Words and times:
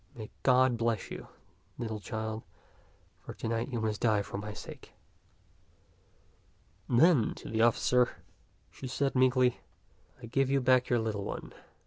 May 0.15 0.31
God 0.41 0.77
bless 0.79 1.11
you, 1.11 1.27
little 1.77 1.99
child, 1.99 2.41
for 3.19 3.35
to 3.35 3.47
night 3.47 3.67
you 3.71 3.79
must 3.79 4.01
die 4.01 4.23
for 4.23 4.39
my 4.39 4.51
sake." 4.51 4.93
Then 6.89 7.35
to 7.35 7.47
the 7.47 7.61
officer 7.61 8.09
she 8.71 8.87
said 8.87 9.13
meekly," 9.13 9.59
I 10.19 10.25
give 10.25 10.49
you 10.49 10.59
back 10.59 10.89
your 10.89 10.97
little 10.97 11.23
one. 11.23 11.53